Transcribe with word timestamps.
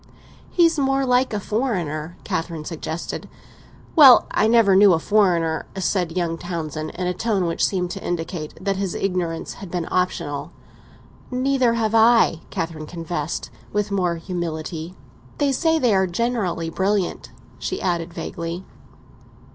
"He's 0.49 0.79
more 0.79 1.05
like 1.05 1.31
a 1.31 1.39
foreigner," 1.39 2.17
Catherine 2.23 2.65
suggested. 2.65 3.29
"Well, 3.95 4.25
I 4.31 4.47
never 4.47 4.75
knew 4.75 4.93
a 4.93 4.97
foreigner!" 4.99 5.67
said 5.77 6.17
young 6.17 6.39
Townsend, 6.39 6.89
in 6.95 7.05
a 7.05 7.13
tone 7.13 7.45
which 7.45 7.63
seemed 7.63 7.91
to 7.91 8.03
indicate 8.03 8.55
that 8.59 8.77
his 8.77 8.95
ignorance 8.95 9.53
had 9.61 9.69
been 9.69 9.87
optional. 9.91 10.53
"Neither 11.29 11.75
have 11.75 11.93
I," 11.93 12.41
Catherine 12.49 12.87
confessed, 12.87 13.51
with 13.71 13.91
more 13.91 14.15
humility. 14.15 14.95
"They 15.37 15.51
say 15.51 15.77
they 15.77 15.93
are 15.93 16.07
generally 16.07 16.71
brilliant," 16.71 17.29
she 17.59 17.79
added 17.79 18.11
vaguely. 18.11 18.65